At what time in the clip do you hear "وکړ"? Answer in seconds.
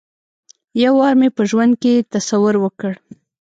2.59-2.93